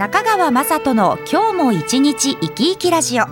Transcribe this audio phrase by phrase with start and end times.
[0.00, 3.26] 中川雅人の今日も一日生き生きラジオ。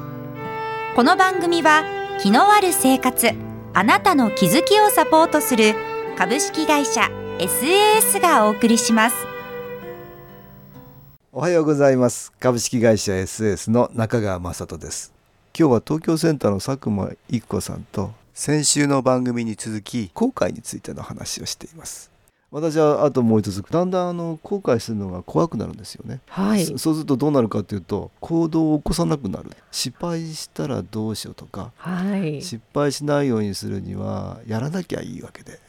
[0.95, 1.83] この番組は
[2.21, 3.31] 気のある生活
[3.73, 5.75] あなたの気づきをサポートする
[6.19, 7.09] 株式会社
[7.39, 9.17] SAS がお送りします。
[11.33, 12.33] おはようございます。
[12.33, 15.15] 株式会社 SAS の中川雅人です。
[15.59, 22.18] 今日は東京センターの佐久間一子さんと先週の番組に続き後悔についての話をしています。
[22.51, 29.51] 私はあともう一つだんだんあの後悔するのが怖くなるんですよね、はい、そうするとどうなるかというと行動を起こさなくなる。
[29.71, 35.61] 失敗したらどうしようとか、はい、失敗しないようにするにはやらなきゃいいわけで。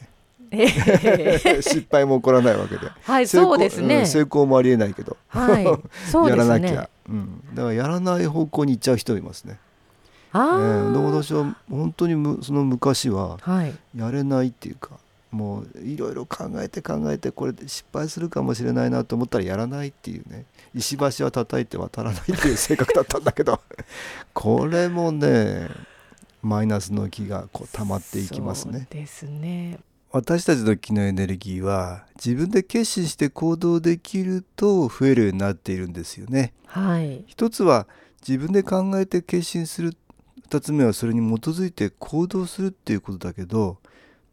[0.52, 5.64] えー、 失敗も起こらないわけで、はい、そうですね、成功もありえないけど、はい。
[5.64, 5.72] ね、
[6.28, 9.60] やらなきゃ、うん、だからやらない方向に行っちゃう人いますね。
[10.32, 13.38] あえー、私は本当にむその昔は
[13.96, 14.92] やれないっていうか、
[15.32, 20.46] もういろいろ考えて考えてこれで失敗するかもしれないなと思ったらやらないっていうね。
[20.74, 23.62] 石橋は叩いて渡らないっていう性格だったんだけど。
[24.34, 25.70] これもね
[26.42, 28.88] マイナスの気がこう溜まっていきますね。
[28.90, 29.80] ですね。
[30.12, 36.54] 私たちの気のエネルギーは自分で決心して行動できると増えるようになっているんですよね。
[36.66, 37.88] はい、一つは
[38.28, 39.96] 自分で考えて決心する。
[40.46, 43.78] 二つ目はそれに基づいて行動するっていうことだけど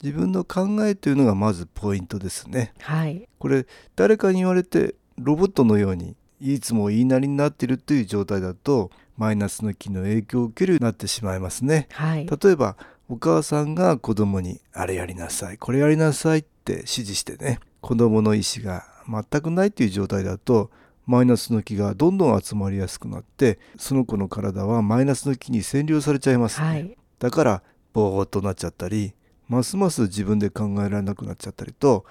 [0.02, 2.72] 自分の考えというのがまずポイントですね。
[2.80, 11.88] はい、これ誰かに言われてロボットのようにいつも言いなりになっているという状態だとマイナスの気の影響を受けるようになってしまいますね。
[11.92, 12.76] はい、例えば
[13.08, 20.70] お母さんが子供にあれやりなさいこれやりなさいって指示してね子供の意思が全くないという状態だと
[21.06, 27.62] マイナスの気がどんどん集まりやすくなってその子の体はマイナスの気に占領されちゃいます、ね、はい、だから
[27.92, 29.14] ぼーっとなっちゃったり
[29.48, 32.04] ますます自分で考えられなくなっちゃったりと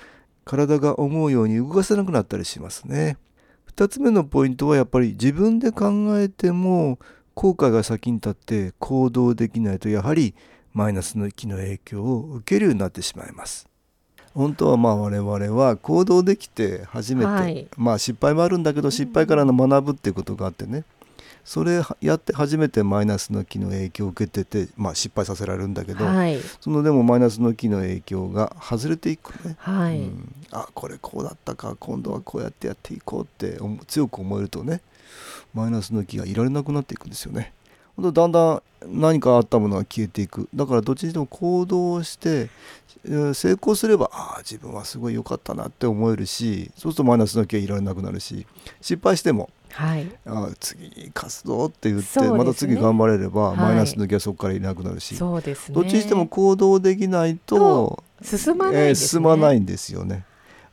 [0.45, 3.17] 体が思うように動かせなくなったりしますね。
[3.75, 6.97] 2つ目のポイントはやっぱり自分で考えても
[7.33, 10.33] 後悔が先に立って行動できないとやはり
[10.73, 13.67] マイナスの気の影響を受けるようになってしまいます。
[14.33, 20.83] 本当はまあ我々は行動できて初めて、はい、まあ失敗もあるんだけど失敗からの学ぶっていうことがあってね
[21.45, 29.99] それやって初めてマイナスの気の影響を受けてて、まあ、失敗させられるんだけど、はい、そのでもマイナスの気の影響が外れていくね、はい。
[29.99, 34.81] うん、あこれこうだったか今度はこうやってやっていこうって強く思えるとね
[35.53, 37.53] マイナスの気がいられなくなっていくんですよね。
[37.97, 40.49] だんだん何かあったものが消えていく。
[40.53, 42.49] だからどっちにしても行動して
[43.33, 48.47] 成功すればああ自分はすごい良かったなって思えるしそうするとマイナスの気はいられなくなるし
[48.81, 60.23] 失敗してもはい、あ次に活動って言って、ね、また次頑張れれば、はい、マイナスの気はそこからいなくなるしそうです、ね、どっちにしても行動できないと進まない、ねえー、進まないんですよね。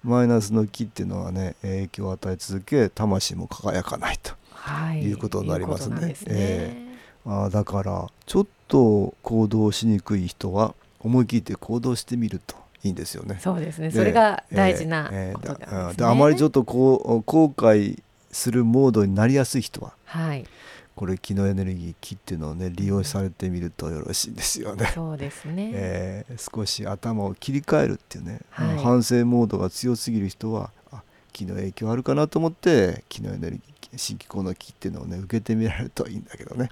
[0.05, 5.97] マイナスの気っていうのはね影響を与え続け魂も輝かないと、はい、いうことになりますね。
[6.07, 13.39] ねえー、あだからちょっと行動しにくい人は思い切って行動してみるといいんですよね。
[13.41, 13.91] そうですね。
[13.91, 15.59] それが大事なことね。
[15.61, 18.01] えー、であまりちょっとこう後悔
[18.33, 20.45] するモードになりやすい人は、はい、
[20.97, 24.91] これ気のエネルギー気っていうのをね利用されてみるとよろしいんですよね。
[24.95, 36.71] そうですね、 えー、少し頭を切り替えるっていうね、はい、反省モードが強すぎる人はあ気の影響あるかなと思って気のエネルギー新機構の気っていうのをね受けてみられるといいんだけどね。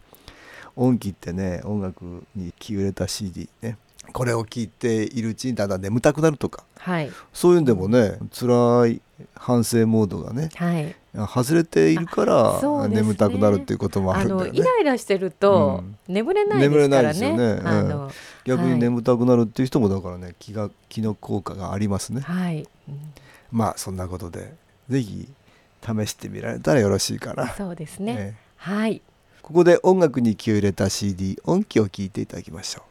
[0.76, 3.76] 音気ってね音楽に気を入れた CD ね
[4.12, 9.02] これを聞いているうちにだんだん眠たくなるとか、はい、そういうんでもね辛い
[9.34, 14.58] 反省モードがね、はい、外れているから、ね、眠たくなるっていうこともあるんだよね。
[14.58, 17.36] イライラしてると、眠れないですからね。
[17.36, 17.68] ねう
[18.06, 18.08] ん、
[18.44, 22.20] 逆に眠たくなるっていう人もだからね気が気の効果がありますね。
[22.20, 23.12] はい、うん、
[23.50, 24.54] まあそんなことで
[24.88, 25.28] ぜひ
[25.82, 27.48] 試してみられたらよろしいかな。
[27.54, 28.14] そうですね。
[28.14, 29.02] ねはい。
[29.42, 32.89] ここで音楽に気を入れた CD 音機を聴いていただきましょう。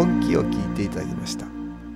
[0.00, 0.06] 今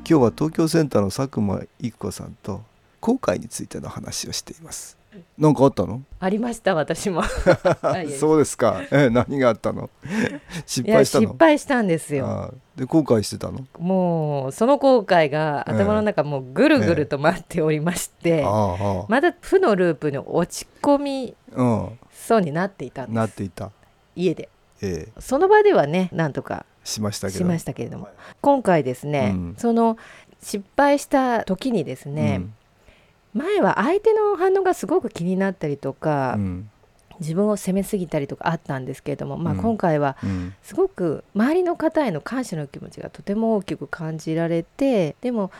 [0.04, 2.62] 日は東京センターの佐久間育子さんと
[2.98, 4.98] 後悔についての話をしています。
[5.38, 6.02] 何かあったの？
[6.18, 7.22] ありました私も。
[8.18, 8.82] そうですか。
[8.90, 9.88] え何があったの？
[10.66, 11.28] 失敗したの？
[11.28, 12.52] 失敗したんですよ。
[12.74, 13.60] で後悔してたの？
[13.78, 21.36] もうその後悔が頭の中もうぐるぐると回っておりまして、えー、まだ負のループに落ち込み
[22.12, 23.70] そうになっていたんです、なっていた。
[24.16, 24.48] 家で、
[24.80, 27.38] えー、その場ではねなんとかしましたけど。
[27.38, 28.08] しましたけれども。
[28.40, 29.96] 今回ですね、うん、その
[30.42, 32.40] 失敗した時にですね、
[33.34, 33.42] うん。
[33.42, 36.70] 前は相手の反応がすごく気になったりとか、うん、
[37.20, 40.16] 自分を責めすぎたりとかあったんですけれども、まあ、今回は
[40.62, 45.50] すごく周りの方への感謝の気持ちがとても大きく感じられてでも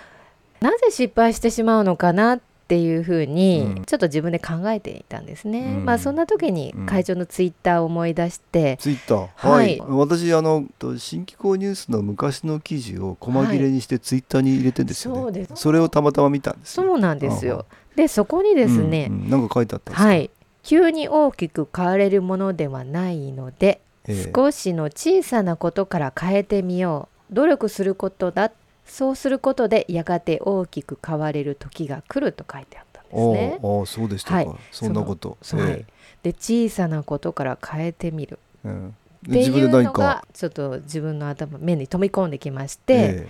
[0.61, 2.41] なぜ失敗してしまうのかなっ
[2.73, 9.49] っていうふうにちょっと自分で考えていたんですね、うん、まあそんな時に会長のツイッターを思い出して、ツイッター。
[9.55, 10.65] はい、私あの
[10.97, 15.53] 新機構ニュースの昔の記事を細切れにしてツイッターに入れてんですよね、はい、そうです。
[15.57, 17.67] それをたまたま見たんです、そうなんですよ。
[17.95, 20.31] でそこにですね、うんうん、なんか書いてあったんですはい。
[20.63, 27.35] 急に大きく変われるものではないので、えー、少しの小さなことから変えてみよう。
[27.35, 28.51] 努力することだ
[28.87, 33.59] そうすることでやがて大きく変われる時が来ると書いてあったんですね。
[33.63, 35.39] ああそうでしたか、はい、そんなこと。
[35.41, 35.85] はい、
[36.23, 38.39] で小さなことから変えてみる。
[38.65, 38.95] うん、
[39.29, 43.29] っていうのがちょっと自分の頭目に飛び込んできまして、え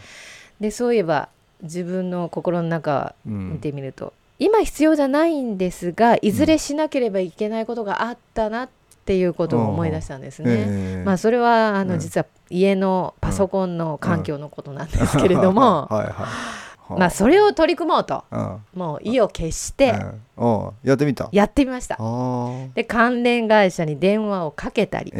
[0.60, 1.28] ー、でそういえば
[1.62, 8.81] 自分の心の中見てみると、うん、今必要じゃないんですがいずれしなければいけないことがあったなって
[9.16, 10.50] いうことを思い出したんですね。
[10.50, 15.88] えー、まあそれはあの、実は家のパソコンの環境のことなんですけれども、
[16.88, 18.24] まあそれを取り組もうと、
[18.74, 19.94] もう意を決して、
[20.84, 21.28] やってみた？
[21.32, 21.98] やってみました。
[22.74, 25.12] で関連会社に電話をかけたり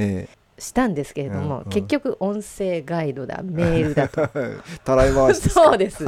[0.58, 4.28] したんですけれども、結局音声ガイドだ メールだと。
[4.84, 6.04] たらい回し そうです。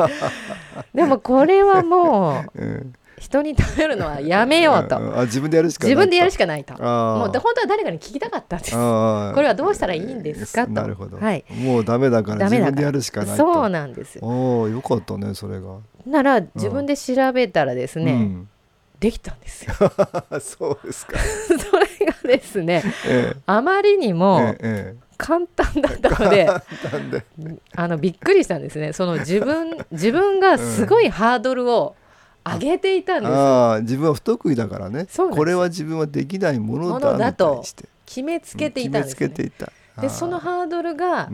[0.94, 2.86] でもこれはもう、
[3.24, 6.74] 人に頼るのはやめようと、あ自分でやるしかない自分でやるしかないと。
[6.74, 8.72] もう本当は誰かに聞きたかったんです。
[8.72, 10.66] これはどうしたらいいんですか？
[10.66, 10.72] と。
[10.72, 15.78] なるほど、はい、もうダメだから自分でやるしかないそうなんですおよかったねそれが。
[16.06, 18.48] なら自分で調べたらですね、うん、
[19.00, 19.72] できたんですよ。
[20.40, 21.18] そうですか。
[21.48, 26.48] それがですね、ええ、あまりにも、え簡単だったので。
[27.76, 28.92] あのびっくりしたんですね。
[28.92, 31.96] その自分自分がすごいハードルを
[32.44, 33.32] 上げていたんです。
[33.32, 35.06] あ自分は不得意だからね。
[35.16, 37.64] これは自分はできないものだと
[38.04, 39.28] 決めつけていたんです、ね、
[40.00, 41.30] でそのハードルが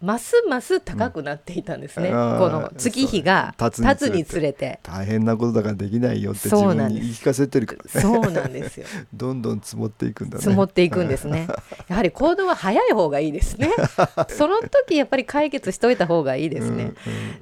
[0.00, 4.78] ますます高くなっていたんですね、うん、この月日が経つにつれて。
[4.82, 8.86] 大変なことだからできないよって自分に言い聞かせてるから、ね、そうなんですよ。
[9.12, 10.44] どんどん積もっていくんだね。
[10.44, 11.48] 積もっていくんですね。
[11.88, 13.70] やはり行動は早い方がいいですね。
[14.28, 16.92] その時やっぱり解決しといた方がいいですね、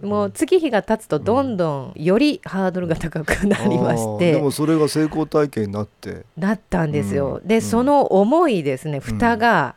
[0.02, 6.24] うんうん、もう月日が経つとどんどんよりハードルが高くなりまして、でもそれが成功体験になって。
[6.38, 9.00] なったんですよ、でその思いですね。
[9.00, 9.74] 蓋が、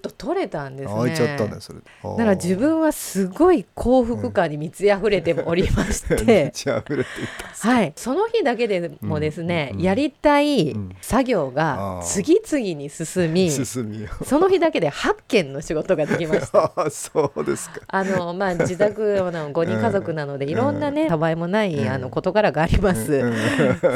[0.00, 1.16] と取れたんですね。
[1.16, 1.78] ちゃったねそれ。
[1.78, 6.52] だから自分はすごい幸福感に満ち溢れておりまして、
[7.60, 16.72] はい、その日だけでもですね、やりたい作業が次々に進み、その日だけで8件の仕事ができました。
[16.90, 17.80] そうですか。
[17.86, 23.22] あのまあ自宅の 5人家族なのでいろんなねたわいもないあの事柄があります。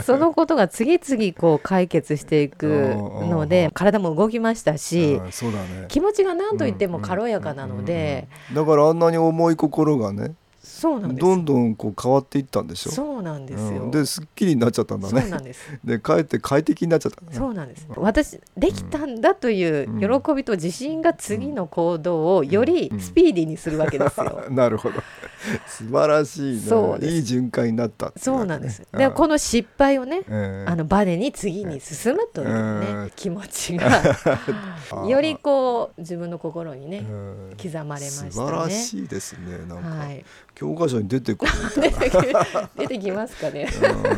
[0.02, 5.20] そのことが次々こう解決していくので体も動きましたし。
[5.30, 10.35] そうだね、気持ちが何と言っても軽やかなので、だからあんなに重い心がね
[10.85, 15.23] そうなんどんどんこう変わっていったんでしょそうなんですよ、うん、ですっきりになっちゃったんだね。
[15.23, 15.61] そうなんです。
[15.83, 17.87] でかえって快適になっちゃった、ね、そうなんです。
[17.97, 24.97] 私できたんだという喜びと自信が次の行動をよりスピーディーにするわけですよ、 なるほど。
[25.67, 26.59] 素晴らしいねいい
[27.21, 28.83] 循環になった、ね、そうなんです。
[28.93, 34.03] でこの失敗をね、えー、あのバネに次に進むというね、えー、気持ちが
[35.09, 38.31] よりこう自分の心にね、えー、刻まれましたね。
[38.33, 41.52] 素晴らしいですねなんか、はい教科書に出てくる
[42.76, 43.68] 出てきますかね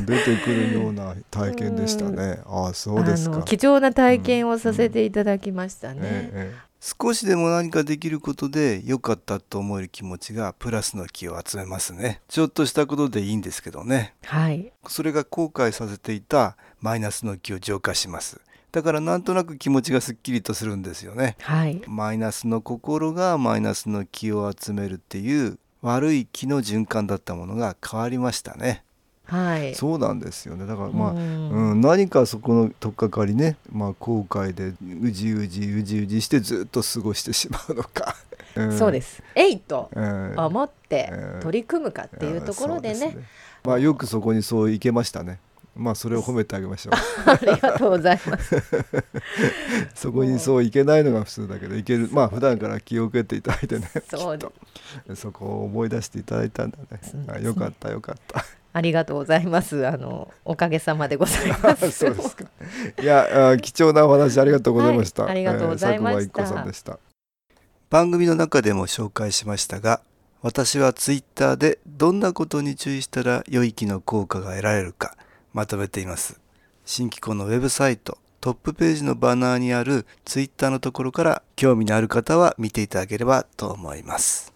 [0.06, 2.40] 出てくるような体験でしたね。
[2.46, 3.42] あそうですか。
[3.42, 6.00] 貴重な体験をさせていただきましたね。
[6.00, 12.20] うんうんええ、少しでも何かできることで良かったと思える気持ちがプラスの気を集めますね。
[12.28, 14.14] ちょっとしたことでいいんですけどね。
[14.24, 14.72] はい。
[14.86, 18.40] それが後悔させていたマイナスの気を浄化します。
[18.72, 21.36] だからなんとなく気持ちがすっきりとするんですよね。
[21.40, 21.80] はい。
[21.86, 28.82] マイナスの心がマイナスの気を集めるっていう悪い気の循環だったものが変わりましたね。
[29.24, 30.66] はい、そうなんですよね。
[30.66, 38.16] だからまあ、うん、うん、何かそこの取っかかりね、まあ、後悔でうじうじうじうじしてずっと過ごしてしまうのか。
[38.56, 39.22] うん、そうです。
[39.36, 39.90] えいと
[40.36, 43.08] 思って取り組むかっていうところでね。
[43.10, 43.16] ね、
[43.62, 45.38] まあよくそこにそういけましたね
[45.76, 46.94] まあそれを褒めてあげましょう。
[47.30, 48.56] ありがとうございます。
[49.94, 52.08] そこにそういけないのが普通だけどいける。
[52.12, 53.90] まあ普段から気を受けていただいてね。
[54.08, 54.38] そう
[55.14, 58.44] そこを思い出していただいたんだね、ね、よかったよかった。
[58.72, 59.86] ありがとうございます。
[59.86, 61.90] あのおかげさまでございます。
[61.90, 62.44] そうですか。
[63.02, 66.98] いや貴重なお話ありがとうございました、はい、ありがとうございました、えー、さんでした。
[67.88, 70.00] 番組の中でも紹介しましたが
[70.42, 75.16] 私はツイッターでどんなことに注意したら良い気の効果が得られるか
[75.56, 76.38] まとめています。
[76.84, 84.52] 新機構のウェブサイトトップページのバナーにあるツイッターのところから興味のある方は見ていただければと思います。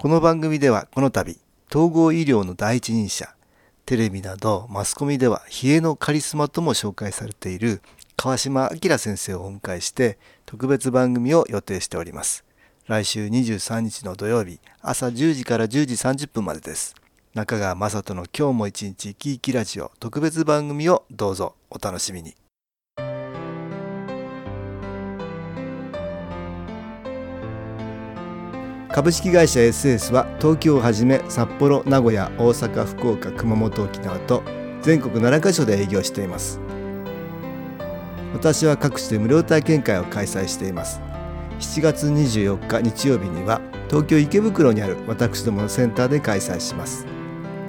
[0.00, 1.36] この番組ではこの度
[1.70, 3.34] 統合医療の第一人者
[3.84, 7.82] テレビなどマスコミでは冷えのカリスマとも紹介されている
[8.16, 12.42] 川島明先生をお迎えして特別番組を予定しております。
[12.86, 16.94] 来週23日の土曜日朝10時から10時30分までです。
[17.34, 22.34] 中川雅人の今日も一日生き生きラジオ特別番組をどうぞお楽しみに。
[28.92, 34.42] 株式会社 SS は東京をはじめ札幌名古屋大阪福岡熊本沖縄と
[34.82, 36.60] 全国7カ所で営業しています。
[38.34, 41.00] 私は各地で無料体験会を開催しています。
[41.60, 47.06] 7月24日日曜日には東京池袋にある私どものセンターで開催します。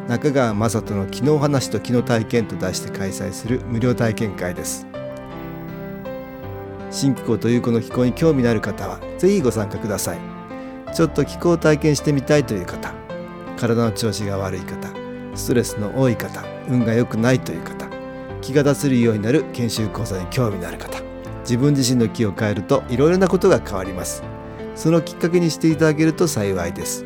[0.07, 4.85] 中川雅人の「昨日話と昨日体験」と題して開催する無料体験会です。
[6.91, 10.33] 新気候というこの気候に興味のある方は是非ご参加ください。
[10.93, 12.93] ちょっと気候を体験してみたいという方
[13.57, 14.89] 体の調子が悪い方
[15.33, 17.87] ストレスの多い方運が良くないという方
[18.41, 21.01] 気が出せるようになる研修講座に興味のある方
[21.39, 24.23] 自分自身の気を変えるといろいろなことが変わります。
[24.75, 27.05] そのきっかけにしていただけると幸いです。